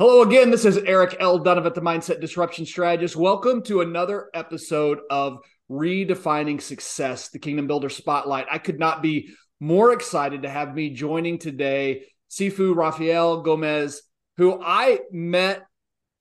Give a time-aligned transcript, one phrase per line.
[0.00, 0.50] Hello again.
[0.50, 1.40] This is Eric L.
[1.40, 3.16] Dunavant, the Mindset Disruption Strategist.
[3.16, 8.46] Welcome to another episode of Redefining Success, the Kingdom Builder Spotlight.
[8.50, 9.28] I could not be
[9.60, 14.00] more excited to have me joining today, Sifu Rafael Gomez,
[14.38, 15.66] who I met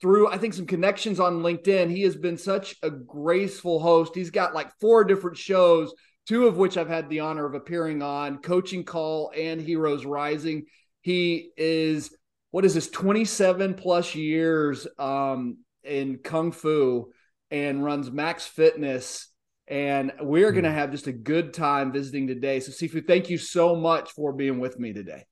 [0.01, 1.89] through, I think, some connections on LinkedIn.
[1.89, 4.13] He has been such a graceful host.
[4.13, 5.93] He's got like four different shows,
[6.27, 10.65] two of which I've had the honor of appearing on Coaching Call and Heroes Rising.
[10.99, 12.13] He is
[12.51, 17.11] what is this 27 plus years um, in kung fu
[17.51, 18.47] and runs M.A.X.
[18.47, 19.27] Fitness.
[19.67, 22.59] And we're going to have just a good time visiting today.
[22.59, 25.25] So sifu thank you so much for being with me today.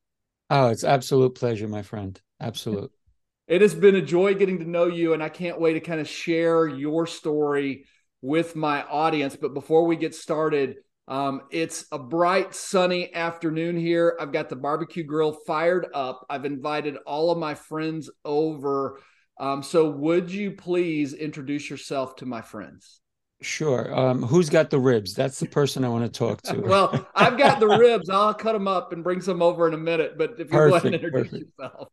[0.50, 2.20] Oh it's absolute pleasure my friend.
[2.40, 2.92] Absolute.
[3.48, 6.02] It has been a joy getting to know you and i can't wait to kind
[6.02, 7.86] of share your story
[8.22, 9.38] with my audience.
[9.38, 10.76] But before we get started
[11.08, 14.18] um, it's a bright, sunny afternoon here.
[14.20, 16.26] I've got the barbecue grill fired up.
[16.30, 19.00] I've invited all of my friends over.
[19.40, 23.02] Um, so, would you please introduce yourself to my friends?
[23.42, 23.94] Sure.
[23.98, 25.14] Um, who's got the ribs?
[25.14, 26.60] That's the person I want to talk to.
[26.66, 28.10] well, I've got the ribs.
[28.10, 30.18] I'll cut them up and bring some over in a minute.
[30.18, 31.52] But if you perfect, go ahead and introduce perfect.
[31.60, 31.90] yourself.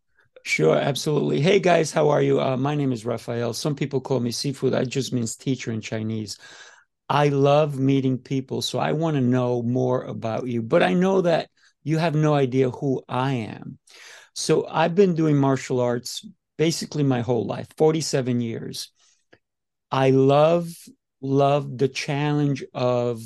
[0.47, 1.41] Sure, absolutely.
[1.41, 2.41] Hey guys, how are you?
[2.41, 3.55] Uh, my name is Rafael.
[3.55, 4.71] Some people call me Sifu.
[4.71, 6.39] That just means teacher in Chinese.
[7.09, 10.63] I love meeting people, so I want to know more about you.
[10.63, 11.49] But I know that
[11.83, 13.79] you have no idea who I am.
[14.35, 16.27] So I've been doing martial arts
[16.57, 18.91] basically my whole life, 47 years.
[19.91, 20.69] I love
[21.21, 23.23] love the challenge of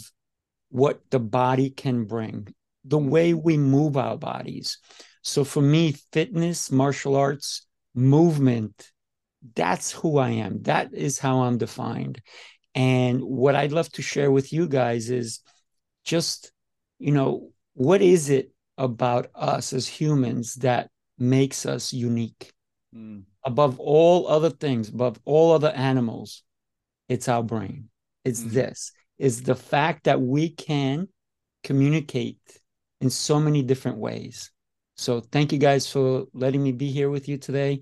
[0.71, 2.47] what the body can bring,
[2.85, 4.79] the way we move our bodies.
[5.23, 8.91] So for me, fitness, martial arts, movement,
[9.55, 10.63] that's who I am.
[10.63, 12.21] That is how I'm defined.
[12.79, 15.41] And what I'd love to share with you guys is
[16.05, 16.53] just,
[17.01, 20.89] you know, what is it about us as humans that
[21.19, 22.53] makes us unique?
[22.95, 23.25] Mm.
[23.43, 26.45] Above all other things, above all other animals,
[27.09, 27.89] it's our brain.
[28.25, 28.51] It's mm.
[28.53, 31.09] this, is the fact that we can
[31.65, 32.39] communicate
[33.01, 34.53] in so many different ways.
[34.97, 37.81] So thank you guys for letting me be here with you today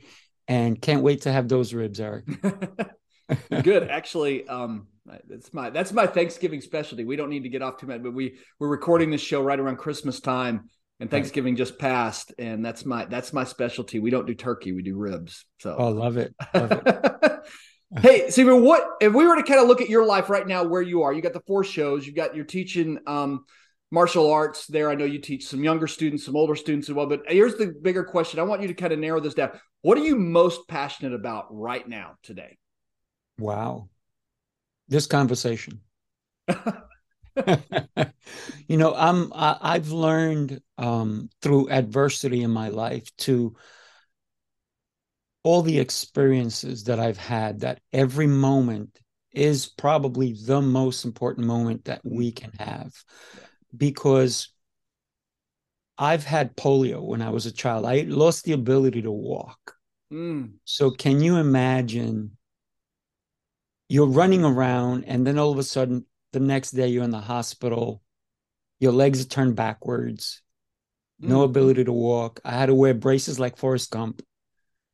[0.48, 2.24] and can't wait to have those ribs, Eric.
[3.62, 3.88] Good.
[3.90, 4.86] Actually, um,
[5.28, 7.04] that's my that's my Thanksgiving specialty.
[7.04, 9.58] We don't need to get off too much, but we we're recording this show right
[9.58, 10.68] around Christmas time,
[11.00, 11.58] and Thanksgiving right.
[11.58, 13.98] just passed, and that's my that's my specialty.
[13.98, 15.44] We don't do turkey, we do ribs.
[15.58, 16.34] So, oh, love it.
[16.54, 17.40] Love it.
[18.00, 20.64] hey, Sifu, what if we were to kind of look at your life right now,
[20.64, 21.12] where you are?
[21.12, 22.06] You got the four shows.
[22.06, 23.44] You got you're teaching um,
[23.90, 24.90] martial arts there.
[24.90, 27.06] I know you teach some younger students, some older students as well.
[27.06, 28.40] But here's the bigger question.
[28.40, 29.50] I want you to kind of narrow this down.
[29.82, 32.56] What are you most passionate about right now today?
[33.38, 33.88] Wow.
[34.88, 35.80] This conversation.
[38.68, 43.56] you know, I'm I, I've learned um, through adversity in my life to
[45.42, 48.98] all the experiences that I've had that every moment
[49.32, 52.92] is probably the most important moment that we can have
[53.76, 54.48] because
[55.98, 57.86] I've had polio when I was a child.
[57.86, 59.76] I lost the ability to walk.
[60.12, 60.54] Mm.
[60.64, 62.35] So, can you imagine
[63.88, 67.20] you're running around and then all of a sudden the next day you're in the
[67.20, 68.02] hospital
[68.80, 70.42] your legs are turned backwards
[71.18, 71.44] no mm.
[71.44, 74.22] ability to walk i had to wear braces like forrest gump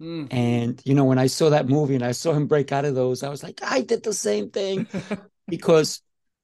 [0.00, 0.27] mm.
[0.31, 2.94] and you know when i saw that movie and i saw him break out of
[2.94, 4.87] those i was like i did the same thing
[5.49, 6.03] because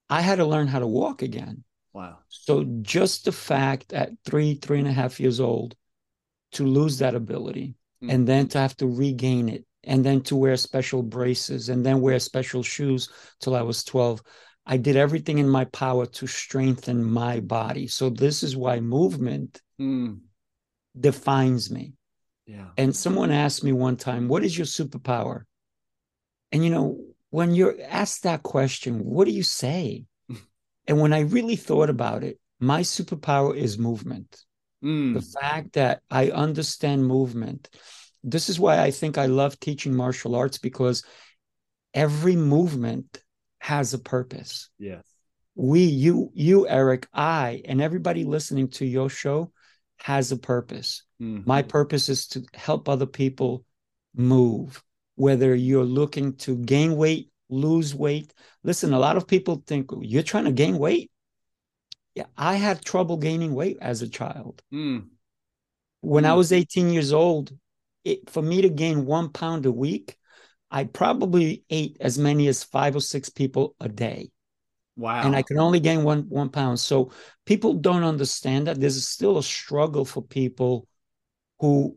[0.09, 1.63] i had to learn how to walk again
[1.93, 5.77] wow so just the fact at three three and a half years old
[6.53, 8.13] to lose that ability mm.
[8.13, 12.01] and then to have to regain it and then to wear special braces and then
[12.01, 13.09] wear special shoes
[13.41, 14.23] till I was 12.
[14.67, 17.87] I did everything in my power to strengthen my body.
[17.87, 20.19] So this is why movement mm.
[20.99, 21.95] defines me.
[22.47, 22.67] Yeah.
[22.77, 25.43] And someone asked me one time, "What is your superpower?"
[26.51, 26.99] And you know,
[27.31, 30.05] when you're asked that question, what do you say?
[30.87, 34.45] and when I really thought about it, my superpower is movement.
[34.83, 35.15] Mm.
[35.15, 37.69] The fact that I understand movement.
[38.25, 41.05] This is why I think I love teaching martial arts because
[41.95, 43.23] every movement
[43.61, 44.71] has a purpose.
[44.79, 45.05] Yes.
[45.55, 49.51] We, you, you, Eric, I, and everybody listening to your show
[49.99, 51.03] has a purpose.
[51.21, 51.43] Mm-hmm.
[51.47, 53.65] My purpose is to help other people
[54.15, 54.83] move,
[55.17, 58.33] whether you're looking to gain weight, lose weight.
[58.63, 61.11] Listen, a lot of people think you're trying to gain weight.
[62.15, 64.63] Yeah, I had trouble gaining weight as a child.
[64.73, 65.09] Mm.
[66.01, 66.29] When mm.
[66.29, 67.53] I was 18 years old,
[68.09, 70.17] it, for me to gain one pound a week,
[70.71, 74.31] I probably ate as many as five or six people a day.
[74.97, 75.23] Wow.
[75.25, 76.81] And I could only gain one one pound.
[76.81, 77.13] So
[77.47, 80.89] people don't understand that there's still a struggle for people
[81.61, 81.97] who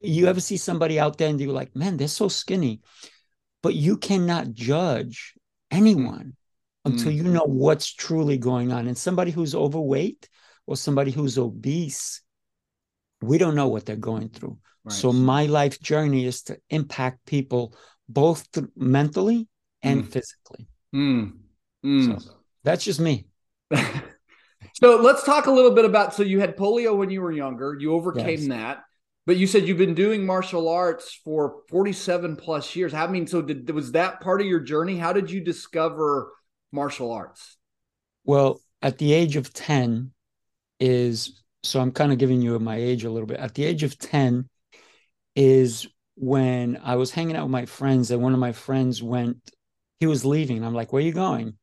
[0.00, 2.80] you ever see somebody out there and you're like, man, they're so skinny.
[3.62, 5.34] But you cannot judge
[5.70, 6.36] anyone
[6.86, 6.92] mm.
[6.92, 8.86] until you know what's truly going on.
[8.86, 10.28] And somebody who's overweight
[10.66, 12.20] or somebody who's obese,
[13.22, 14.58] we don't know what they're going through.
[14.86, 14.94] Right.
[14.94, 17.74] So my life journey is to impact people
[18.08, 18.46] both
[18.76, 19.48] mentally
[19.82, 20.06] and mm.
[20.06, 20.68] physically.
[20.94, 21.32] Mm.
[21.84, 22.22] Mm.
[22.22, 23.26] So that's just me.
[24.74, 26.14] so let's talk a little bit about.
[26.14, 27.76] So you had polio when you were younger.
[27.78, 28.48] You overcame yes.
[28.48, 28.84] that,
[29.26, 32.94] but you said you've been doing martial arts for forty-seven plus years.
[32.94, 34.98] I mean, so did, was that part of your journey?
[34.98, 36.32] How did you discover
[36.70, 37.56] martial arts?
[38.24, 40.12] Well, at the age of ten,
[40.78, 43.40] is so I'm kind of giving you my age a little bit.
[43.40, 44.48] At the age of ten,
[45.36, 45.86] is
[46.16, 49.38] when I was hanging out with my friends, and one of my friends went.
[50.00, 50.64] He was leaving.
[50.64, 51.56] I'm like, "Where are you going?"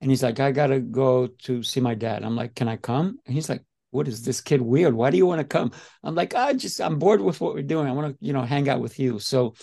[0.00, 2.22] And he's like, I gotta go to see my dad.
[2.22, 3.18] I'm like, Can I come?
[3.26, 4.94] And he's like, What is this kid weird?
[4.94, 5.72] Why do you want to come?
[6.04, 7.88] I'm like, I just I'm bored with what we're doing.
[7.88, 9.18] I want to, you know, hang out with you.
[9.18, 9.54] So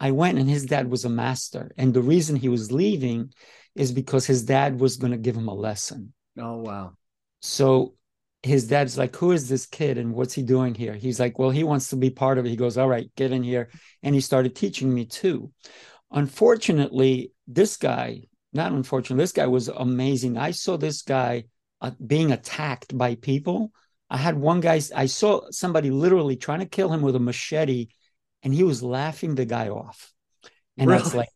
[0.00, 1.70] I went and his dad was a master.
[1.76, 3.32] And the reason he was leaving
[3.74, 6.12] is because his dad was gonna give him a lesson.
[6.38, 6.94] Oh wow.
[7.40, 7.94] So
[8.44, 10.94] his dad's like, Who is this kid and what's he doing here?
[10.94, 12.50] He's like, Well, he wants to be part of it.
[12.50, 13.70] He goes, All right, get in here.
[14.02, 15.50] And he started teaching me too.
[16.10, 20.36] Unfortunately, this guy, not unfortunately, this guy was amazing.
[20.36, 21.44] I saw this guy
[21.80, 23.72] uh, being attacked by people.
[24.10, 27.88] I had one guy, I saw somebody literally trying to kill him with a machete,
[28.42, 30.12] and he was laughing the guy off.
[30.76, 31.02] And really?
[31.02, 31.30] that's like,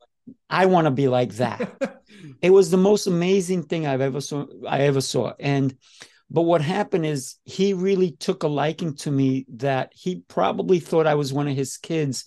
[0.50, 2.02] I want to be like that.
[2.42, 4.46] it was the most amazing thing I've ever saw.
[4.68, 5.32] I ever saw.
[5.40, 5.74] And
[6.30, 11.06] but what happened is he really took a liking to me that he probably thought
[11.06, 12.26] I was one of his kids.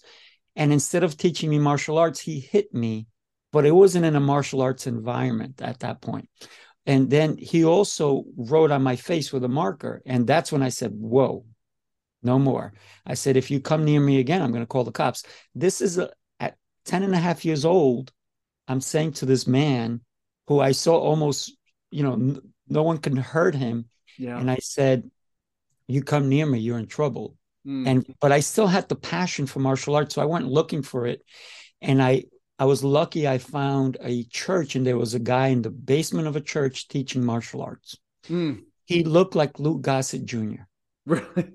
[0.56, 3.08] And instead of teaching me martial arts, he hit me
[3.52, 6.30] but it wasn't in a martial arts environment at that point.
[6.86, 10.02] And then he also wrote on my face with a marker.
[10.06, 11.46] And that's when I said, Whoa,
[12.24, 12.74] no more.
[13.06, 15.24] I said, If you come near me again, I'm going to call the cops.
[15.54, 16.10] This is a,
[16.40, 18.12] at 10 and a half years old.
[18.68, 20.02] I'm saying to this man
[20.48, 21.56] who I saw almost,
[21.92, 22.42] you know,
[22.72, 23.86] no one can hurt him.
[24.18, 24.40] Yeah.
[24.40, 25.10] And I said,
[25.88, 27.36] You come near me, you're in trouble.
[27.68, 27.88] Mm.
[27.88, 30.16] And, but I still had the passion for martial arts.
[30.16, 31.24] So I went looking for it.
[31.82, 32.26] And I
[32.62, 36.28] I was lucky I found a church and there was a guy in the basement
[36.28, 37.98] of a church teaching martial arts.
[38.30, 38.66] Mm.
[38.86, 40.62] He looked like Louis Gossett Jr.
[41.08, 41.54] Really?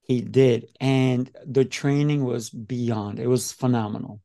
[0.00, 0.68] He did.
[0.80, 3.18] And the training was beyond.
[3.18, 4.22] It was phenomenal.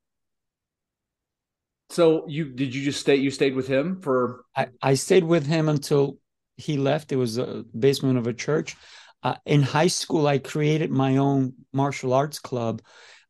[1.95, 5.45] So you did you just stay you stayed with him for I, I stayed with
[5.45, 6.17] him until
[6.57, 7.11] he left.
[7.11, 8.75] It was a basement of a church.
[9.23, 12.81] Uh, in high school, I created my own martial arts club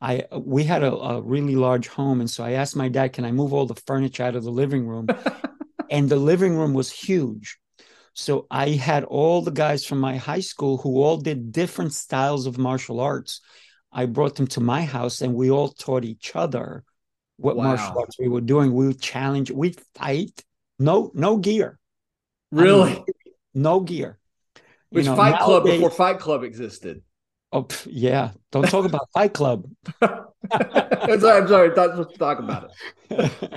[0.01, 3.25] I we had a, a, really large home, and so I asked my dad, "Can
[3.25, 5.07] I move all the furniture out of the living room?"
[5.89, 7.57] and the living room was huge,
[8.13, 12.45] so I had all the guys from my high school who all did different styles
[12.45, 13.41] of martial arts.
[13.91, 16.83] I brought them to my house, and we all taught each other
[17.37, 17.63] what wow.
[17.63, 18.73] martial arts we were doing.
[18.73, 20.43] We would challenge, we'd fight.
[20.79, 21.79] No, no gear.
[22.51, 23.05] Really, I mean,
[23.53, 24.17] no gear.
[24.89, 27.01] Which you know, Fight nowadays, Club before Fight Club existed.
[27.51, 29.69] Oh yeah, don't talk about Fight Club.
[30.01, 31.69] I'm sorry, I'm sorry.
[31.69, 32.71] Not supposed to talk about
[33.09, 33.53] it.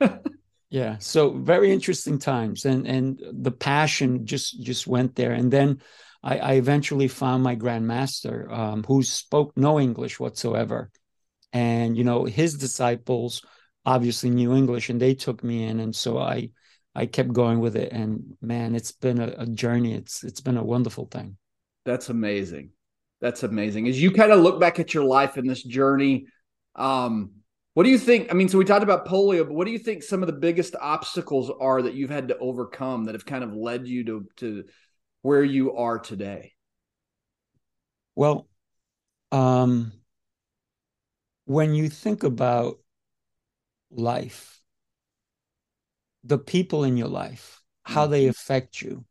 [0.70, 5.80] yeah, so very interesting times, and and the passion just just went there, and then
[6.22, 10.90] I, I eventually found my grandmaster, um, who spoke no English whatsoever,
[11.52, 13.42] and you know his disciples
[13.84, 16.50] obviously knew English, and they took me in, and so I
[16.94, 19.94] I kept going with it, and man, it's been a, a journey.
[19.94, 21.36] It's it's been a wonderful thing.
[21.84, 22.70] That's amazing.
[23.20, 23.88] That's amazing.
[23.88, 26.26] As you kind of look back at your life in this journey,
[26.74, 27.30] um,
[27.74, 28.30] what do you think?
[28.30, 30.32] I mean, so we talked about polio, but what do you think some of the
[30.32, 34.26] biggest obstacles are that you've had to overcome that have kind of led you to
[34.36, 34.64] to
[35.22, 36.52] where you are today?
[38.14, 38.48] Well,
[39.32, 39.92] Um,
[41.52, 42.78] when you think about
[43.90, 44.60] life,
[46.24, 49.04] the people in your life, how they affect you.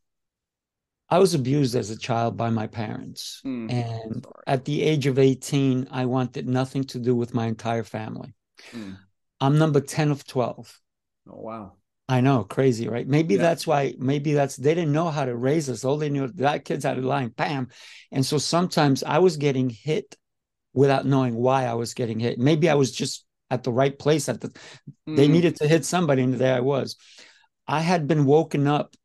[1.09, 3.41] I was abused as a child by my parents.
[3.45, 7.83] Mm, and at the age of 18, I wanted nothing to do with my entire
[7.83, 8.33] family.
[8.71, 8.97] Mm.
[9.41, 10.79] I'm number 10 of 12.
[11.29, 11.73] Oh wow.
[12.07, 13.07] I know, crazy, right?
[13.07, 13.41] Maybe Yeah.
[13.41, 15.83] that's why, maybe that's, they didn't know how to raise us.
[15.85, 17.69] All they knew, that kid's out of line, bam.
[18.11, 20.15] And so sometimes I was getting hit
[20.73, 22.39] without knowing why I was getting hit.
[22.39, 24.51] Maybe I was just at the right place at the,
[25.05, 25.31] they Mm.
[25.31, 26.95] needed to hit somebody, and there I was.
[27.67, 28.95] I had been woken up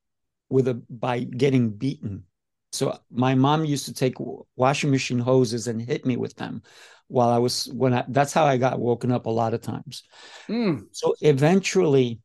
[0.49, 2.25] with a by getting beaten.
[2.73, 4.15] So my mom used to take
[4.57, 6.63] washing machine hoses and hit me with them
[7.09, 10.03] while I was when I that's how I got woken up a lot of times.
[10.49, 10.87] Mm.
[10.93, 12.21] So eventually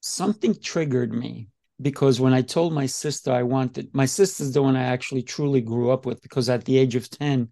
[0.00, 1.48] something triggered me
[1.80, 5.60] because when I told my sister I wanted my sister's the one I actually truly
[5.60, 7.48] grew up with because at the age of 10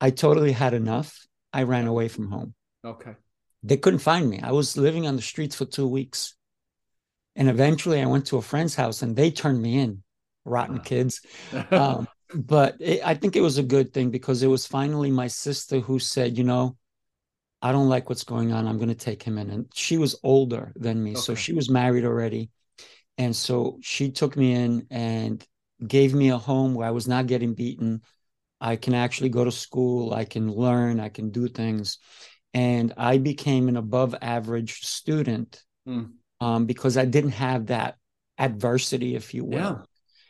[0.00, 1.26] I totally had enough.
[1.52, 2.54] I ran away from home.
[2.84, 3.14] Okay.
[3.62, 4.40] They couldn't find me.
[4.42, 6.34] I was living on the streets for 2 weeks.
[7.34, 10.02] And eventually I went to a friend's house and they turned me in.
[10.44, 11.20] Rotten kids.
[11.70, 15.28] Um, but it, I think it was a good thing because it was finally my
[15.28, 16.76] sister who said, you know,
[17.62, 18.66] I don't like what's going on.
[18.66, 19.50] I'm going to take him in.
[19.50, 21.14] And she was older than me.
[21.14, 22.50] So she was married already.
[23.18, 25.44] And so she took me in and
[25.86, 28.02] gave me a home where I was not getting beaten.
[28.60, 30.12] I can actually go to school.
[30.12, 31.00] I can learn.
[31.00, 31.98] I can do things.
[32.54, 36.14] And I became an above average student Mm.
[36.40, 37.96] um, because I didn't have that
[38.38, 39.56] adversity, if you will.
[39.56, 39.76] yeah.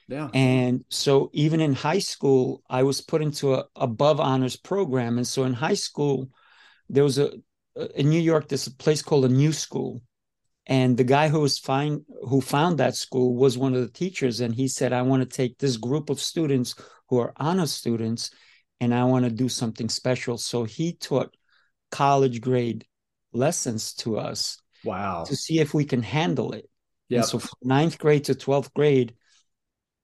[0.08, 0.30] Yeah.
[0.34, 5.16] And so even in high school, I was put into a above honors program.
[5.16, 6.28] And so in high school,
[6.88, 7.32] there was a
[7.94, 10.02] in New York, there's a place called a new school.
[10.66, 14.40] And the guy who was fine who found that school was one of the teachers.
[14.40, 16.74] And he said, I want to take this group of students
[17.08, 18.30] who are honor students
[18.80, 20.38] and I want to do something special.
[20.38, 21.36] So he taught
[21.90, 22.84] college grade
[23.32, 25.24] lessons to us Wow.
[25.24, 26.68] to see if we can handle it.
[27.08, 27.22] Yeah.
[27.22, 29.14] So from ninth grade to 12th grade,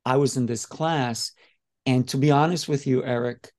[0.05, 1.33] I was in this class.
[1.87, 3.51] And to be honest with you, Eric,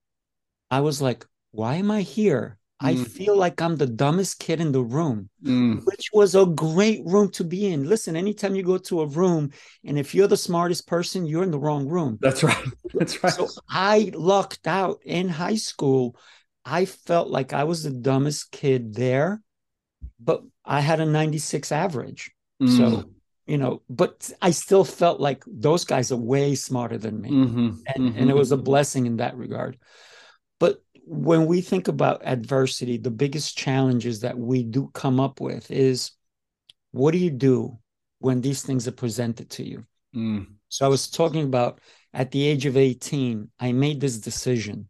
[0.72, 2.58] I was like, why am I here?
[2.84, 3.08] I Mm.
[3.08, 5.86] feel like I'm the dumbest kid in the room, Mm.
[5.86, 7.88] which was a great room to be in.
[7.88, 9.52] Listen, anytime you go to a room
[9.86, 12.18] and if you're the smartest person, you're in the wrong room.
[12.22, 12.66] That's right.
[12.94, 13.34] That's right.
[13.34, 16.16] So I lucked out in high school.
[16.66, 19.42] I felt like I was the dumbest kid there,
[20.20, 22.32] but I had a 96 average.
[22.62, 22.78] Mm.
[22.78, 23.10] So,
[23.48, 27.30] you know, but I still felt like those guys are way smarter than me.
[27.32, 27.80] Mhm.
[27.96, 29.78] And, and it was a blessing in that regard.
[30.60, 35.70] But when we think about adversity, the biggest challenges that we do come up with
[35.70, 36.12] is
[36.92, 37.78] what do you do
[38.20, 39.86] when these things are presented to you?
[40.16, 40.48] Mm.
[40.70, 41.80] So I was talking about
[42.14, 44.90] at the age of 18, I made this decision.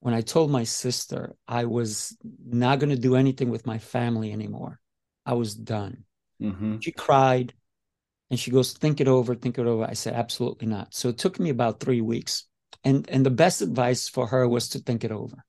[0.00, 2.16] When I told my sister I was
[2.46, 4.80] not going to do anything with my family anymore,
[5.26, 6.04] I was done.
[6.40, 6.82] Mhm.
[6.82, 7.52] She cried
[8.30, 9.84] and she goes, Think it over, think it over.
[9.84, 10.94] I said, Absolutely not.
[10.94, 12.44] So it took me about three weeks.
[12.84, 15.44] And, and the best advice for her was to think it over.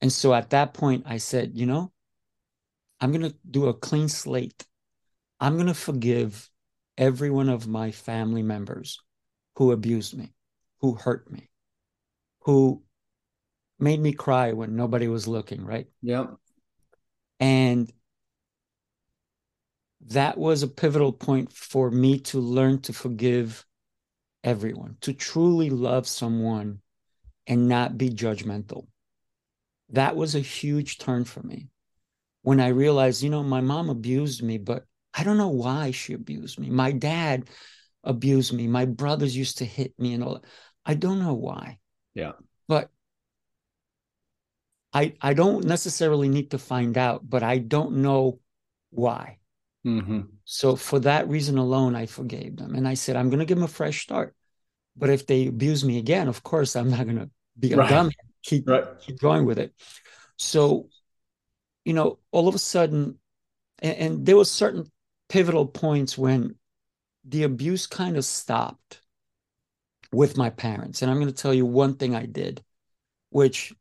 [0.00, 1.92] And so at that point, I said, You know,
[3.00, 4.66] I'm going to do a clean slate.
[5.40, 6.50] I'm going to forgive
[6.96, 9.00] every one of my family members
[9.56, 10.32] who abused me,
[10.80, 11.48] who hurt me,
[12.40, 12.82] who
[13.78, 15.86] made me cry when nobody was looking, right?
[16.02, 16.34] Yep.
[17.40, 17.92] And
[20.06, 23.64] that was a pivotal point for me to learn to forgive
[24.44, 26.80] everyone, to truly love someone
[27.46, 28.86] and not be judgmental.
[29.90, 31.68] That was a huge turn for me
[32.42, 36.12] when I realized, you know, my mom abused me, but I don't know why she
[36.12, 36.70] abused me.
[36.70, 37.48] My dad
[38.04, 38.66] abused me.
[38.66, 40.34] My brothers used to hit me and all.
[40.34, 40.44] That.
[40.86, 41.78] I don't know why.
[42.14, 42.32] Yeah.
[42.68, 42.90] But
[44.92, 48.40] I I don't necessarily need to find out, but I don't know
[48.90, 49.38] why.
[49.84, 52.74] Hmm So for that reason alone, I forgave them.
[52.74, 54.34] And I said, I'm going to give them a fresh start.
[54.96, 57.88] But if they abuse me again, of course, I'm not going to be a Right.
[57.88, 58.14] dummy.
[58.42, 58.84] Keep, Right.
[59.00, 59.74] keep going with it.
[60.36, 60.88] So,
[61.84, 63.18] you know, all of a sudden,
[63.80, 64.90] and, and there were certain
[65.28, 66.56] pivotal points when
[67.24, 69.00] the abuse kind of stopped
[70.12, 71.02] with my parents.
[71.02, 72.62] And I'm going to tell you one thing I did,
[73.30, 73.74] which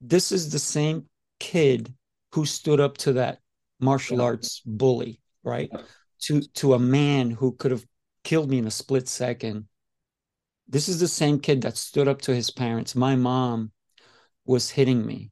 [0.00, 1.06] this is the same
[1.38, 1.92] kid
[2.32, 3.39] who stood up to that
[3.80, 5.70] martial arts bully, right?
[6.22, 7.84] To to a man who could have
[8.24, 9.66] killed me in a split second.
[10.68, 12.94] This is the same kid that stood up to his parents.
[12.94, 13.72] My mom
[14.44, 15.30] was hitting me.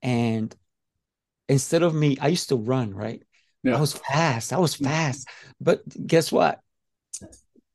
[0.00, 0.54] And
[1.48, 3.22] instead of me, I used to run, right?
[3.62, 3.76] Yeah.
[3.76, 4.52] I was fast.
[4.52, 4.84] I was mm-hmm.
[4.84, 5.28] fast.
[5.60, 6.60] But guess what?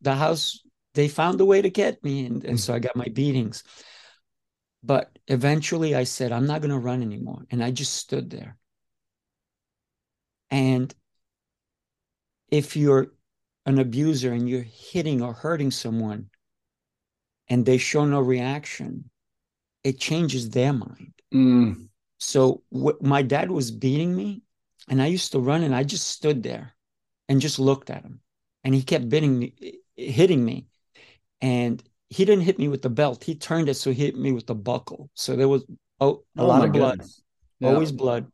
[0.02, 0.62] The house
[0.94, 2.26] they found a way to get me.
[2.26, 2.60] And, and mm.
[2.60, 3.64] so I got my beatings.
[4.84, 7.46] But eventually I said, I'm not going to run anymore.
[7.52, 8.58] And I just stood there.
[10.50, 10.94] And
[12.50, 13.08] if you're
[13.66, 16.30] an abuser and you're hitting or hurting someone
[17.50, 19.10] and they show no reaction,
[19.84, 21.14] it changes their mind.
[21.34, 21.88] Mm.
[22.18, 24.42] So wh- my dad was beating me,
[24.90, 26.76] and I used to run, and I just stood there
[27.30, 28.22] and just looked at him,
[28.64, 29.54] and he kept hitting me,
[29.96, 30.68] hitting me,
[31.42, 33.24] and he didn't hit me with the belt.
[33.24, 35.10] He turned it so he hit me with the buckle.
[35.14, 35.66] So there was
[36.00, 37.02] oh, a Oh lot of blood.
[37.60, 37.70] Yeah.
[37.70, 38.32] always blood.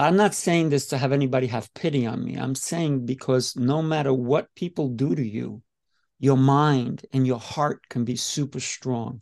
[0.00, 2.34] But I'm not saying this to have anybody have pity on me.
[2.36, 5.60] I'm saying because no matter what people do to you,
[6.18, 9.20] your mind and your heart can be super strong.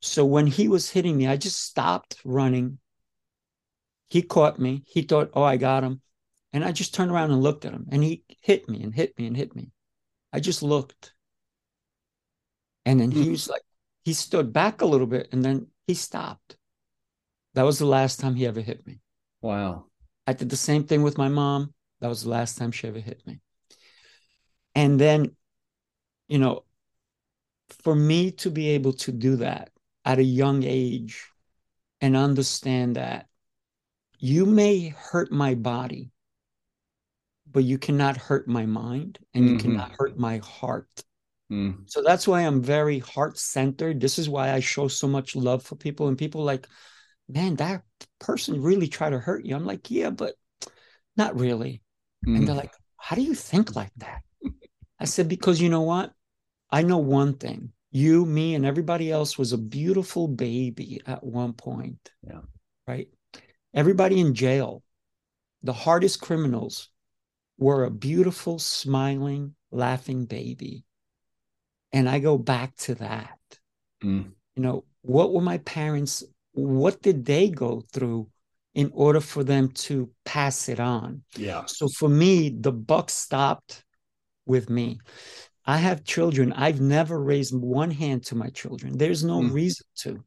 [0.00, 2.78] So when he was hitting me, I just stopped running.
[4.08, 4.84] He caught me.
[4.86, 6.00] He thought, oh, I got him.
[6.54, 7.86] And I just turned around and looked at him.
[7.92, 9.70] And he hit me and hit me and hit me.
[10.32, 11.12] I just looked.
[12.86, 13.32] And then he Hmm.
[13.32, 13.64] was like,
[14.02, 16.56] he stood back a little bit and then he stopped.
[17.52, 19.00] That was the last time he ever hit me.
[19.42, 19.89] Wow.
[20.26, 21.74] I did the same thing with my mom.
[22.00, 23.40] That was the last time she ever hit me.
[24.74, 25.36] And then,
[26.28, 26.64] you know,
[27.82, 29.70] for me to be able to do that
[30.04, 31.28] at a young age
[32.00, 33.26] and understand that
[34.18, 36.10] you may hurt my body,
[37.50, 39.60] but you cannot hurt my mind and you Mhm.
[39.60, 41.02] cannot hurt my heart.
[41.50, 41.82] Mm.
[41.86, 44.00] So that's why I'm very heart centered.
[44.00, 46.08] This is why I show so much love for people.
[46.08, 46.68] And people like,
[47.32, 47.82] man, that
[48.18, 49.54] person really tried to hurt you.
[49.54, 50.34] I'm like, yeah, but
[51.16, 51.82] not really.
[52.24, 52.46] And Mm.
[52.46, 54.22] they're like, how do you think like that?
[54.98, 56.12] I said, because you know what?
[56.70, 57.72] I know one thing.
[57.90, 62.10] You, me, and everybody else was a beautiful baby at one point.
[62.22, 62.42] Yeah.
[62.86, 63.08] Right?
[63.74, 64.82] Everybody in jail,
[65.62, 66.90] the hardest criminals
[67.58, 70.84] were a beautiful, smiling, laughing baby.
[71.92, 73.38] And I go back to that.
[74.04, 74.32] Mm.
[74.54, 78.28] You know, what were my parents, what did they go through
[78.74, 81.22] in order for them to pass it on?
[81.36, 81.64] Yeah.
[81.66, 83.84] So for me, the buck stopped
[84.46, 85.00] with me.
[85.64, 86.52] I have children.
[86.52, 88.96] I've never raised one hand to my children.
[88.96, 89.52] There's no Mm.
[89.52, 90.24] reason to.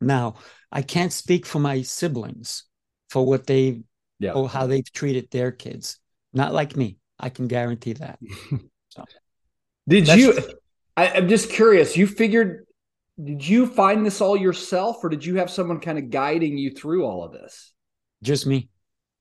[0.00, 0.34] Now,
[0.70, 2.64] I can't speak for my siblings
[3.08, 3.82] for what they
[4.18, 4.32] Yeah.
[4.32, 5.98] or how they've treated their kids.
[6.32, 6.98] Not like me.
[7.18, 8.18] I can guarantee that.
[9.88, 10.34] Did you?
[10.96, 11.96] I, I'm just curious.
[11.96, 12.66] You figured?
[13.22, 16.70] Did you find this all yourself, or did you have someone kind of guiding you
[16.70, 17.72] through all of this?
[18.22, 18.70] Just me.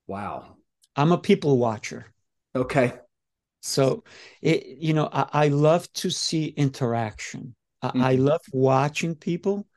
[0.07, 0.57] Wow.
[0.95, 2.13] I'm a people watcher.
[2.55, 2.93] Okay.
[3.61, 4.03] So,
[4.41, 7.55] it, you know, I, I love to see interaction.
[7.81, 8.25] I, I mm-hmm.
[8.25, 9.67] love watching people,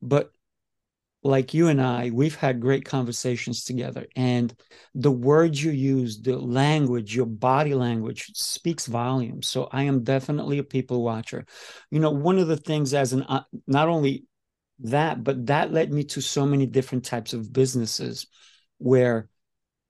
[0.00, 0.32] but
[1.24, 4.06] like you and I, we've had great conversations together.
[4.16, 4.54] And
[4.94, 9.46] the words you use, the language, your body language speaks volumes.
[9.48, 11.46] So I am definitely a people watcher.
[11.90, 14.24] You know, one of the things as an, uh, not only
[14.80, 18.26] that, but that led me to so many different types of businesses
[18.78, 19.28] where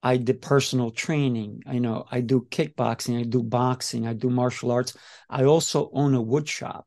[0.02, 1.62] I did personal training.
[1.66, 4.94] I know I do kickboxing, I do boxing, I do martial arts.
[5.30, 6.86] I also own a wood shop.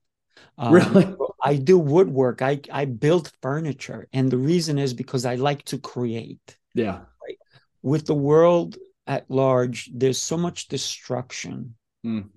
[0.57, 1.15] Um, Really?
[1.45, 2.41] I do woodwork.
[2.41, 6.57] I I build furniture, and the reason is because I like to create.
[6.73, 7.05] Yeah.
[7.81, 12.29] With the world at large, there's so much destruction Mm.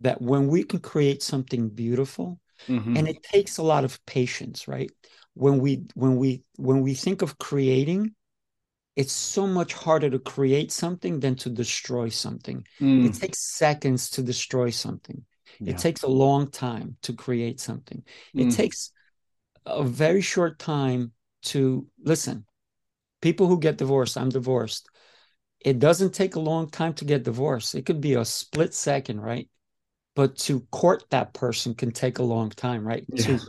[0.00, 2.96] that when we can create something beautiful, Mhm.
[2.96, 4.90] and it takes a lot of patience, right?
[5.34, 8.14] When we when we when we think of creating,
[8.96, 12.66] it's so much harder to create something than to destroy something.
[12.80, 13.04] Mm.
[13.04, 15.26] It takes seconds to destroy something.
[15.60, 15.72] Yeah.
[15.72, 18.04] It takes a long time to create something.
[18.34, 18.56] It Mm.
[18.56, 18.92] takes
[19.64, 22.46] a very short time to listen.
[23.20, 24.88] People who get divorced, I'm divorced.
[25.60, 27.74] It doesn't take a long time to get divorced.
[27.74, 29.48] It could be a split second, right?
[30.14, 33.04] But to court that person can take a long time, right?
[33.08, 33.24] Yeah.
[33.38, 33.40] To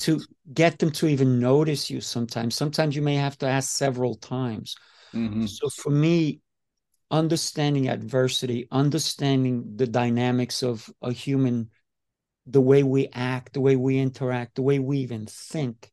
[0.00, 0.20] to
[0.54, 2.54] get them to even notice you sometimes.
[2.54, 4.74] Sometimes you may have to ask several times.
[5.14, 5.46] Mhm.
[5.46, 6.40] So for me,
[7.10, 11.70] understanding adversity, understanding the dynamics of a human,
[12.46, 15.90] the way we act, the way we interact, the way we even think.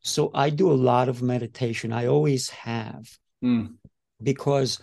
[0.00, 1.92] So I do a lot of meditation.
[1.92, 3.74] I always have, Mm.
[4.22, 4.80] because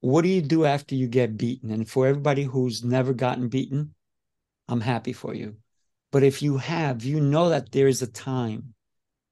[0.00, 1.70] what do you do after you get beaten?
[1.70, 3.94] And for everybody who's never gotten beaten,
[4.68, 5.56] I'm happy for you.
[6.10, 8.74] But if you have, you know that there is a time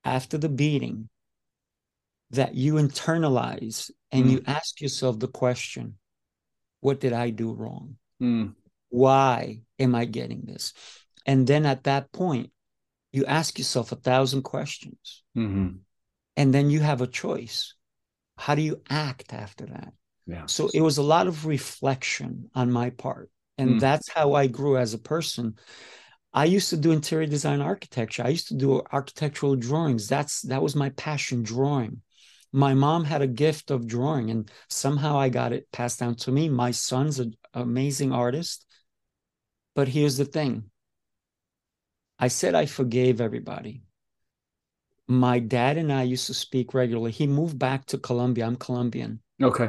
[0.05, 1.09] after the beating
[2.31, 5.97] that you internalize and you ask yourself the question
[6.81, 7.97] what did I do wrong?
[8.23, 8.55] Mm.
[8.89, 10.73] Why am I getting this?
[11.27, 12.51] And then at that point,
[13.13, 15.23] you ask yourself a thousand questions.
[15.37, 15.81] Mhm.
[16.37, 17.75] And then you have a choice.
[18.39, 19.93] How do you act after that?
[20.27, 20.47] Yeah.
[20.47, 23.31] So it was a lot of reflection on my part.
[23.59, 23.81] And Mm.
[23.81, 25.59] that's how I grew as a person.
[26.33, 28.23] I used to do interior design architecture.
[28.25, 30.09] I used to do architectural drawings.
[30.09, 32.03] That's that was my passion, drawing.
[32.53, 36.33] My mom had a gift of drawing, and somehow I got it passed down to
[36.33, 36.49] me.
[36.49, 38.67] My son's an amazing artist.
[39.75, 40.71] But here's the thing
[42.19, 43.83] I said I forgave everybody.
[45.07, 47.13] My dad and I used to speak regularly.
[47.13, 48.47] He moved back to Colombia.
[48.47, 49.21] I'm Colombian.
[49.43, 49.69] Okay.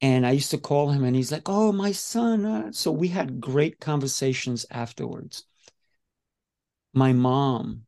[0.00, 2.44] And I used to call him, and he's like, Oh, my son.
[2.44, 5.44] Uh, so we had great conversations afterwards
[6.94, 7.82] my mom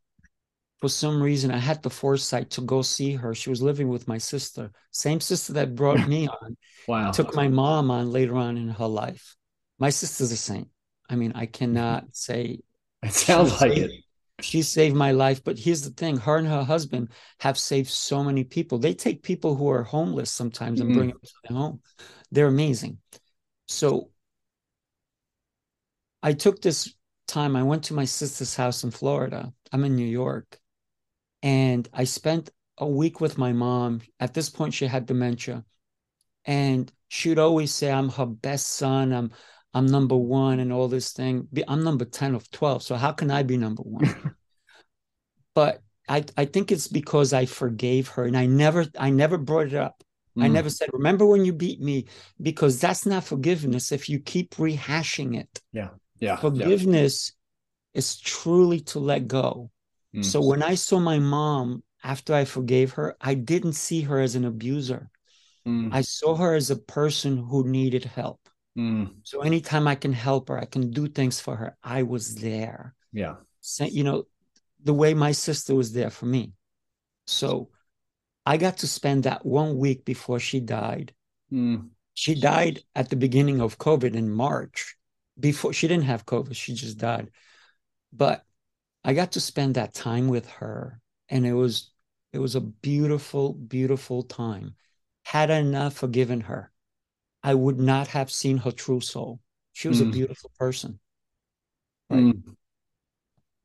[0.81, 3.35] for some reason i had the foresight to go see her.
[3.35, 7.11] She was living with my sister same sister that brought me on wow.
[7.11, 9.37] took my mom on later on in her life.
[9.79, 10.69] My sister's a saint
[11.09, 12.61] i mean i cannot say
[13.03, 14.45] it sounds like saved, it.
[14.45, 17.11] she saved my life but here's the thing her and her husband
[17.41, 18.79] have saved so many people.
[18.79, 20.99] They take people who are homeless sometimes and mm-hmm.
[20.99, 21.81] bring them to their home.
[22.31, 22.99] They're amazing.
[23.69, 24.11] So
[26.23, 26.93] i took this
[27.27, 29.53] time I went to my sister's house in Florida.
[29.73, 30.59] I'm in New York.
[31.47, 34.01] And I spent a week with my mom.
[34.19, 35.65] At this point, she had dementia.
[36.45, 39.13] And she'd always say, I'm her best son.
[39.13, 39.31] I'm
[39.73, 41.47] I'm number one and all this thing.
[41.69, 42.83] I'm number 10 of 12.
[42.83, 44.35] So how can I be number one?
[45.55, 49.69] but I, I think it's because I forgave her and I never I never brought
[49.69, 50.03] it up.
[50.37, 50.45] Mm.
[50.45, 52.07] I never said, remember when you beat me?
[52.43, 55.61] Because that's not forgiveness if you keep rehashing it.
[55.73, 55.91] Yeah.
[56.19, 56.37] Yeah.
[56.37, 57.35] Forgiveness
[57.95, 57.99] yeah.
[58.01, 59.71] is truly to let go.
[60.17, 60.25] Mm.
[60.25, 64.35] So when I saw my mom after I forgave her, I didn't see her as
[64.35, 65.11] an abuser.
[65.67, 65.91] Mm.
[65.93, 68.49] I saw her as a person who needed help.
[68.79, 69.17] Mm.
[69.23, 71.77] So anytime I can help her, I can do things for her.
[71.83, 72.95] I was there.
[73.13, 73.37] Yeah.
[73.61, 74.25] So, you know,
[74.83, 76.53] the way my sister was there for me.
[77.27, 77.71] So
[78.45, 81.13] I got to spend that one week before she died.
[81.53, 81.89] Mm.
[82.15, 84.97] She died at the beginning of COVID in March
[85.39, 87.31] before she didn't have COVID, she just died.
[88.13, 88.45] But
[89.07, 91.93] I got to spend that time with her, and it was
[92.33, 94.75] it was a beautiful, beautiful time.
[95.23, 96.73] Had I not forgiven her,
[97.41, 99.39] I would not have seen her true soul.
[99.75, 100.09] She was mm.
[100.09, 100.99] a beautiful person.
[102.11, 102.25] Right.
[102.25, 102.57] Mm.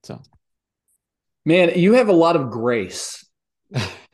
[0.04, 0.21] So,
[1.43, 3.25] man, you have a lot of grace.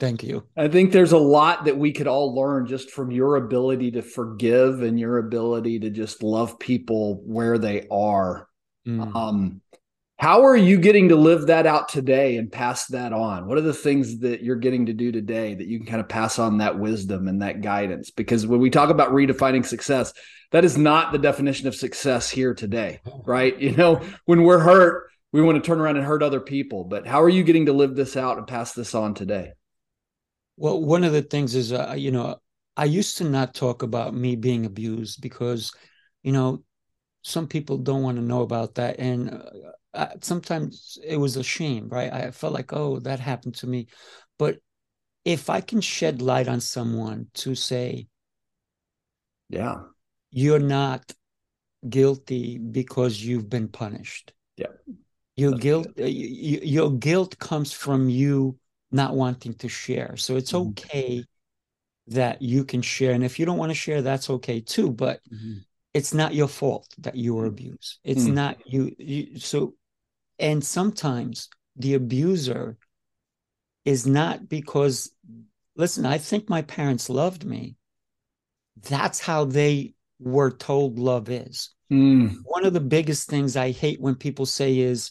[0.00, 0.46] Thank you.
[0.56, 4.02] I think there's a lot that we could all learn just from your ability to
[4.02, 8.48] forgive and your ability to just love people where they are.
[8.86, 9.14] Mm.
[9.14, 9.60] Um,
[10.22, 13.48] how are you getting to live that out today and pass that on?
[13.48, 16.08] What are the things that you're getting to do today that you can kind of
[16.08, 18.12] pass on that wisdom and that guidance?
[18.12, 20.12] Because when we talk about redefining success,
[20.52, 23.58] that is not the definition of success here today, right?
[23.58, 26.84] You know, when we're hurt, we want to turn around and hurt other people.
[26.84, 29.54] But how are you getting to live this out and pass this on today?
[30.56, 32.36] Well, one of the things is, uh, you know,
[32.76, 35.72] I used to not talk about me being abused because,
[36.22, 36.62] you know,
[37.22, 39.00] some people don't want to know about that.
[39.00, 42.12] And uh, I, sometimes it was a shame, right?
[42.12, 43.88] I felt like, oh, that happened to me.
[44.38, 44.58] But
[45.24, 48.08] if I can shed light on someone to say,
[49.48, 49.82] yeah,
[50.30, 51.12] you're not
[51.88, 54.32] guilty because you've been punished.
[54.56, 54.68] Yeah.
[55.36, 58.58] Your That's guilt, uh, your guilt comes from you
[58.90, 60.16] not wanting to share.
[60.16, 60.70] So it's mm-hmm.
[60.70, 61.24] okay
[62.08, 63.12] that you can share.
[63.12, 64.90] And if you don't want to share, that's okay too.
[64.90, 65.58] But mm-hmm.
[65.94, 67.98] it's not your fault that you were abused.
[68.04, 68.34] It's mm-hmm.
[68.34, 69.38] not you, you.
[69.38, 69.74] So,
[70.38, 72.76] and sometimes the abuser
[73.84, 75.10] is not because,
[75.76, 77.76] listen, I think my parents loved me.
[78.88, 81.70] That's how they were told love is.
[81.92, 82.36] Mm.
[82.44, 85.10] One of the biggest things I hate when people say is,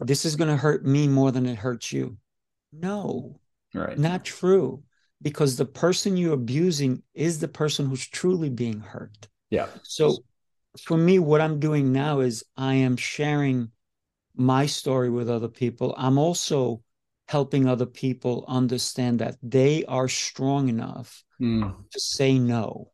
[0.00, 2.16] this is going to hurt me more than it hurts you.
[2.72, 3.40] No,
[3.74, 3.98] right.
[3.98, 4.82] not true.
[5.22, 9.28] Because the person you're abusing is the person who's truly being hurt.
[9.50, 9.66] Yeah.
[9.82, 10.16] So
[10.82, 13.70] for me, what I'm doing now is I am sharing
[14.34, 15.94] my story with other people.
[15.96, 16.82] I'm also
[17.28, 21.74] helping other people understand that they are strong enough mm.
[21.90, 22.90] to say no,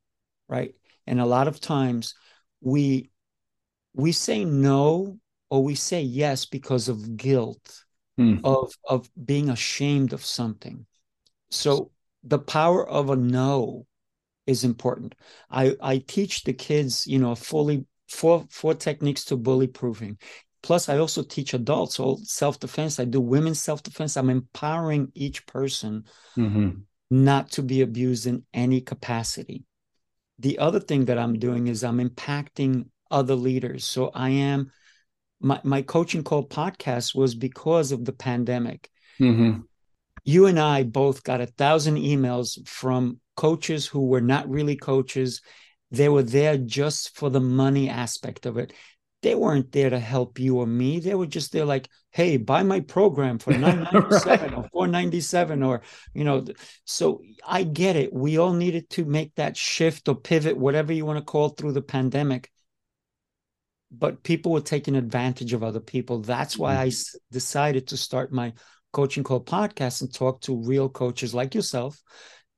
[0.49, 0.75] right?
[1.07, 2.15] And a lot of times
[2.61, 3.11] we
[3.95, 5.19] we say no
[5.49, 7.85] or we say yes because of guilt
[8.19, 8.41] mm.
[8.45, 10.87] of of being ashamed of something.
[11.51, 13.87] So the power of a no
[14.47, 15.15] is important.
[15.51, 20.19] I I teach the kids, you know, fully four four techniques to bully proofing.
[20.67, 22.99] Plus, I also teach adults all self defense.
[22.99, 24.17] I do women's self defense.
[24.17, 26.71] I'm empowering each person mm-hmm.
[27.09, 29.63] not to be abused in any capacity.
[30.41, 33.85] The other thing that I'm doing is I'm impacting other leaders.
[33.85, 34.73] So I am
[35.41, 38.91] my, my coaching call podcast was because of the pandemic.
[39.21, 39.61] Mm-hmm.
[40.25, 45.43] You and I both got a thousand emails from coaches who were not really coaches.
[45.93, 48.73] They were there just for the money aspect of it.
[49.27, 51.01] They weren't there to help you or me.
[51.01, 54.55] They were just there like, hey, buy my program for 997 right.
[54.57, 55.83] or 497 or,
[56.15, 56.45] you know,
[56.85, 58.13] so I get it.
[58.13, 61.57] We all needed to make that shift or pivot, whatever you want to call it,
[61.57, 62.53] through the pandemic.
[63.91, 66.21] But people were taking advantage of other people.
[66.21, 67.19] That's why I mm-hmm.
[67.33, 68.53] decided to start my
[68.93, 72.01] coaching call podcast and talk to real coaches like yourself,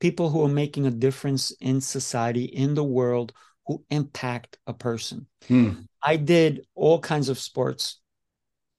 [0.00, 3.32] people who are making a difference in society, in the world,
[3.68, 5.26] who impact a person.
[5.46, 5.72] Hmm.
[6.02, 8.00] I did all kinds of sports.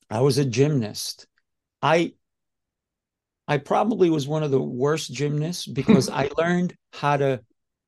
[0.10, 1.28] I was a gymnast.
[1.82, 2.13] I
[3.47, 7.41] I probably was one of the worst gymnasts because I learned how to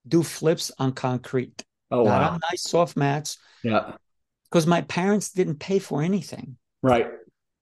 [0.08, 1.64] do flips on concrete.
[1.90, 2.30] Oh, not wow.
[2.30, 3.38] on nice soft mats.
[3.64, 3.94] Yeah.
[4.50, 6.58] Because my parents didn't pay for anything.
[6.84, 7.08] Right.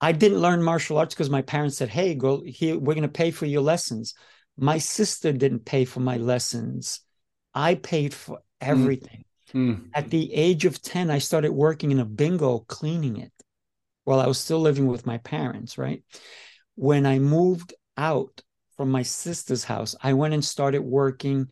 [0.00, 2.78] I didn't learn martial arts because my parents said, "Hey, go here.
[2.78, 4.14] We're going to pay for your lessons."
[4.56, 7.00] My sister didn't pay for my lessons.
[7.54, 8.70] I paid for hmm.
[8.70, 9.24] everything.
[9.52, 9.88] Mm.
[9.94, 13.32] At the age of 10, I started working in a bingo cleaning it
[14.04, 16.02] while I was still living with my parents, right?
[16.74, 18.42] When I moved out
[18.76, 21.48] from my sister's house, I went and started working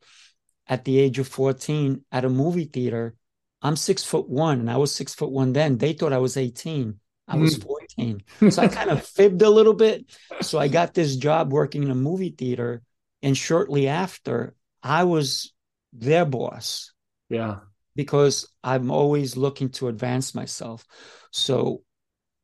[0.66, 3.14] at the age of 14 at a movie theater.
[3.61, 5.78] I'm six foot one, and I was six foot one then.
[5.78, 6.98] They thought I was 18.
[7.26, 7.64] I was mm.
[7.64, 8.22] 14.
[8.50, 10.06] So I kind of fibbed a little bit.
[10.40, 12.82] So I got this job working in a movie theater.
[13.22, 15.52] And shortly after, I was
[15.92, 16.92] their boss.
[17.28, 17.56] Yeah
[17.98, 20.87] because I'm always looking to advance myself.
[21.32, 21.82] So,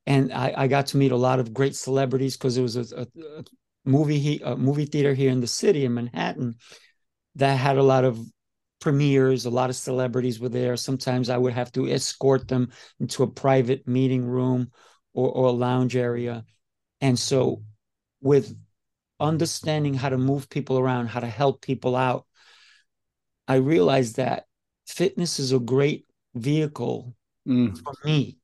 [0.05, 3.03] and I, I got to meet a lot of great celebrities because it was a,
[3.03, 3.07] a,
[3.39, 3.45] a
[3.85, 6.57] movie a movie theater here in the city in Manhattan
[7.37, 8.19] that had a lot of
[8.81, 9.47] premieres.
[9.47, 10.77] A lot of celebrities were there.
[10.77, 14.73] Sometimes I would have to escort them into a private meeting room
[15.13, 16.45] or, or a lounge area.
[17.01, 17.63] And so,
[18.21, 18.57] with
[19.21, 22.27] understanding how to move people around, how to help people out,
[23.47, 24.47] I realized that
[24.87, 27.15] fitness is a great vehicle
[27.47, 27.77] mm.
[27.79, 28.39] for me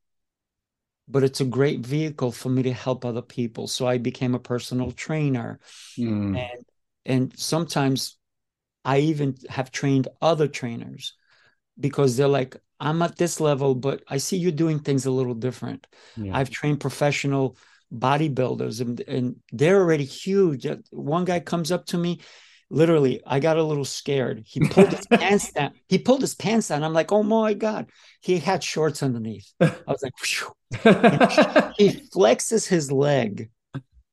[1.08, 4.38] but it's a great vehicle for me to help other people so i became a
[4.38, 5.58] personal trainer
[5.98, 6.38] mm.
[6.38, 6.64] and
[7.04, 8.16] and sometimes
[8.84, 11.14] i even have trained other trainers
[11.78, 15.34] because they're like i'm at this level but i see you doing things a little
[15.34, 16.36] different yeah.
[16.36, 17.56] i've trained professional
[17.92, 22.20] bodybuilders and, and they're already huge one guy comes up to me
[22.70, 24.42] literally i got a little scared.
[24.46, 25.72] He pulled his pants down.
[25.88, 26.84] He pulled his pants down.
[26.84, 27.90] I'm like oh my god.
[28.20, 29.52] He had shorts underneath.
[29.60, 30.14] I was like
[31.76, 33.50] he flexes his leg.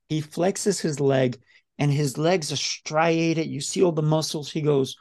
[0.09, 1.37] He flexes his leg
[1.77, 3.47] and his legs are striated.
[3.47, 4.51] You see all the muscles?
[4.51, 4.95] He goes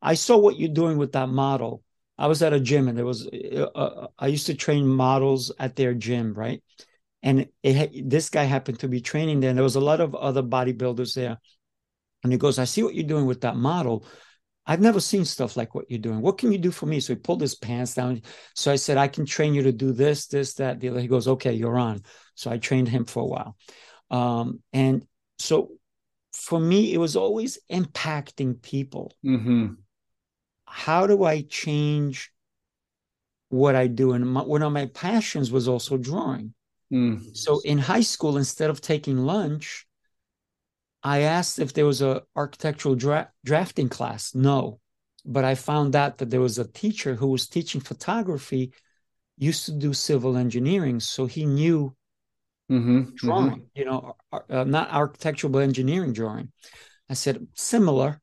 [0.00, 1.82] i saw what you're doing with that model.
[2.18, 5.52] I was at a gym and there was uh, uh i used to train models
[5.58, 6.62] at their gym right?
[7.20, 10.14] And it, this guy happened to be training there and there was a lot of
[10.14, 11.38] other bodybuilders there
[12.22, 14.04] and he goes, I see what you're doing with that model.
[14.66, 16.20] I've never seen stuff like what you're doing.
[16.20, 17.00] What can you do for me?
[17.00, 18.20] So he pulled his pants down.
[18.54, 21.00] So I said, I can train you to do this, this, that, the other.
[21.00, 22.02] He goes, okay, you're on.
[22.34, 23.56] So I trained him for a while.
[24.10, 25.06] Um, and
[25.38, 25.70] so
[26.34, 29.14] for me, it was always impacting people.
[29.24, 29.74] Mm-hmm.
[30.66, 32.30] How do I change
[33.48, 34.12] what I do?
[34.12, 36.52] And my, one of my passions was also drawing.
[36.92, 37.34] Mm.
[37.34, 39.86] So in high school, instead of taking lunch,
[41.02, 44.34] I asked if there was a architectural dra- drafting class.
[44.34, 44.80] No,
[45.24, 48.72] but I found out that there was a teacher who was teaching photography,
[49.36, 51.94] used to do civil engineering, so he knew
[52.70, 53.50] mm-hmm, drawing.
[53.50, 53.62] Mm-hmm.
[53.74, 56.50] You know, uh, not architectural but engineering drawing.
[57.08, 58.20] I said similar.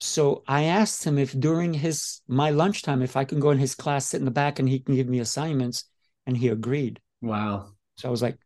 [0.00, 3.74] So I asked him if during his my lunchtime, if I can go in his
[3.74, 5.84] class, sit in the back, and he can give me assignments,
[6.26, 7.00] and he agreed.
[7.20, 7.70] Wow.
[7.96, 8.38] So I was like,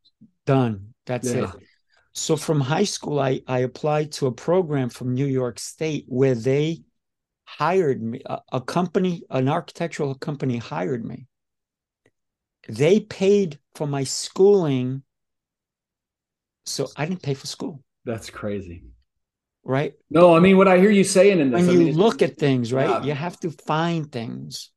[0.46, 0.94] done.
[1.06, 1.44] That's yeah.
[1.44, 1.50] it.
[2.14, 6.34] So from high school, I, I applied to a program from New York State where
[6.34, 6.82] they
[7.44, 11.26] hired me, a, a company, an architectural company hired me.
[12.68, 15.02] They paid for my schooling.
[16.66, 17.82] So I didn't pay for school.
[18.04, 18.84] That's crazy.
[19.64, 19.94] Right?
[20.10, 21.60] No, I mean what I hear you saying in this.
[21.60, 22.88] When I you mean, look at things, right?
[22.88, 23.02] Yeah.
[23.04, 24.70] You have to find things.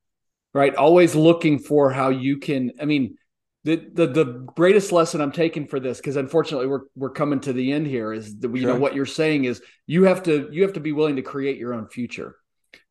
[0.54, 0.74] Right.
[0.74, 2.72] Always looking for how you can.
[2.82, 3.18] I mean,
[3.66, 4.26] the the the
[4.56, 8.14] greatest lesson I'm taking for this because unfortunately we're we're coming to the end here
[8.14, 8.74] is that you sure.
[8.74, 11.58] know what you're saying is you have to you have to be willing to create
[11.58, 12.36] your own future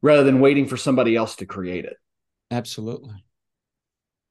[0.03, 1.97] rather than waiting for somebody else to create it.
[2.51, 3.25] Absolutely.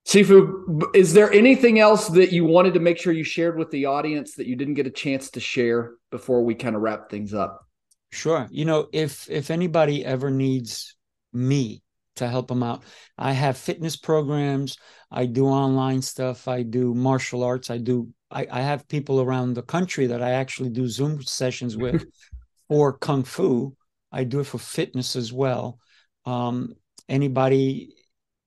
[0.05, 3.85] Sifu, is there anything else that you wanted to make sure you shared with the
[3.85, 7.33] audience that you didn't get a chance to share before we kind of wrap things
[7.33, 7.65] up?
[8.11, 8.47] Sure.
[8.51, 10.97] You know, if if anybody ever needs
[11.31, 11.83] me
[12.15, 12.83] to help them out.
[13.17, 14.77] I have fitness programs.
[15.11, 16.47] I do online stuff.
[16.47, 17.69] I do martial arts.
[17.69, 18.09] I do.
[18.31, 22.05] I, I have people around the country that I actually do Zoom sessions with
[22.67, 23.75] for kung fu.
[24.11, 25.79] I do it for fitness as well.
[26.25, 26.73] Um,
[27.09, 27.93] anybody,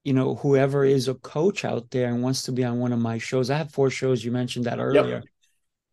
[0.04, 2.98] you know, whoever is a coach out there and wants to be on one of
[2.98, 4.24] my shows, I have four shows.
[4.24, 5.16] You mentioned that earlier.
[5.16, 5.24] Yep.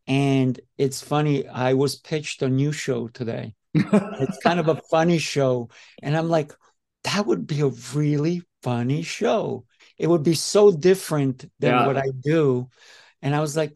[0.06, 3.56] And it's funny, I was pitched a new show today.
[3.74, 5.70] it's kind of a funny show.
[6.02, 6.52] And I'm like,
[7.04, 9.66] that would be a really funny show.
[9.98, 11.86] It would be so different than yeah.
[11.86, 12.70] what I do.
[13.22, 13.74] And I was like,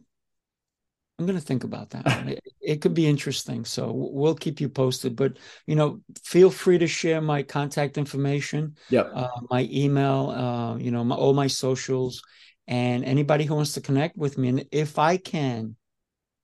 [1.18, 2.28] I'm going to think about that.
[2.28, 3.64] it, it, could be interesting.
[3.64, 5.16] So we'll keep you posted.
[5.16, 8.76] But you know, feel free to share my contact information.
[8.90, 9.10] Yep.
[9.14, 10.30] Uh, my email.
[10.30, 12.22] Uh, you know, my, all my socials,
[12.68, 14.48] and anybody who wants to connect with me.
[14.48, 15.74] And if I can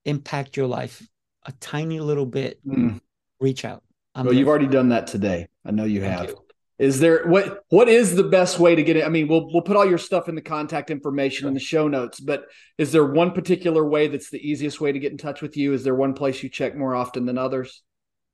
[0.03, 1.07] impact your life
[1.45, 2.99] a tiny little bit, mm.
[3.39, 3.83] reach out.
[4.13, 5.47] I'm well, you've already done that today.
[5.65, 6.29] I know you Thank have.
[6.29, 6.44] You.
[6.77, 9.05] Is there what what is the best way to get it?
[9.05, 11.87] I mean, we'll we'll put all your stuff in the contact information in the show
[11.87, 12.45] notes, but
[12.77, 15.71] is there one particular way that's the easiest way to get in touch with you?
[15.71, 17.81] Is there one place you check more often than others?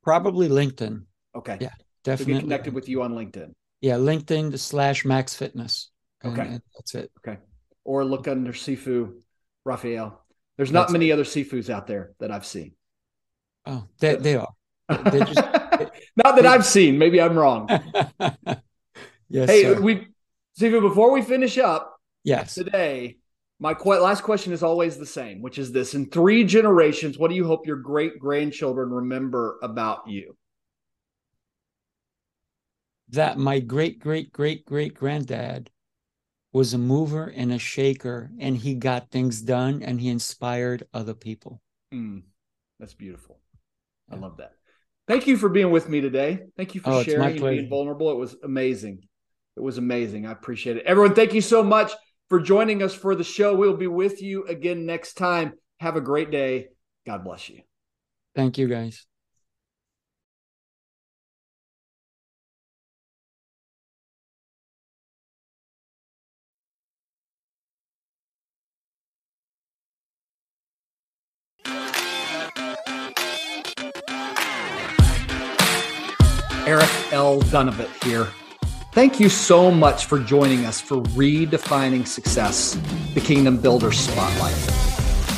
[0.03, 1.03] Probably LinkedIn.
[1.35, 1.57] Okay.
[1.61, 1.69] Yeah,
[2.03, 2.33] definitely.
[2.33, 3.53] So get connected with you on LinkedIn.
[3.81, 5.91] Yeah, LinkedIn slash Max Fitness.
[6.25, 6.59] Okay.
[6.75, 7.11] That's it.
[7.19, 7.39] Okay.
[7.83, 9.21] Or look under Sifu
[9.65, 10.19] Rafael.
[10.57, 11.13] There's not that's many it.
[11.13, 12.73] other Sifus out there that I've seen.
[13.65, 14.51] Oh, they, they are.
[14.89, 15.39] They're just
[16.23, 16.97] Not that I've seen.
[16.97, 17.67] Maybe I'm wrong.
[19.29, 19.49] yes.
[19.49, 19.81] Hey, sir.
[19.81, 20.07] we
[20.53, 20.81] Stephen.
[20.81, 23.17] Before we finish up, yes, today
[23.59, 27.29] my qu- last question is always the same, which is this: In three generations, what
[27.29, 30.35] do you hope your great grandchildren remember about you?
[33.09, 35.69] That my great great great great granddad
[36.53, 41.13] was a mover and a shaker, and he got things done, and he inspired other
[41.13, 41.61] people.
[41.93, 42.23] Mm,
[42.79, 43.39] that's beautiful.
[44.09, 44.55] I love that.
[45.11, 46.39] Thank you for being with me today.
[46.55, 48.11] Thank you for oh, sharing and being vulnerable.
[48.11, 49.03] It was amazing.
[49.57, 50.25] It was amazing.
[50.25, 50.85] I appreciate it.
[50.85, 51.91] Everyone, thank you so much
[52.29, 53.53] for joining us for the show.
[53.53, 55.51] We'll be with you again next time.
[55.81, 56.69] Have a great day.
[57.05, 57.59] God bless you.
[58.35, 59.05] Thank you, guys.
[76.71, 77.41] Eric L.
[77.41, 78.29] Dunavant here.
[78.93, 82.79] Thank you so much for joining us for Redefining Success,
[83.13, 84.55] the Kingdom Builder Spotlight.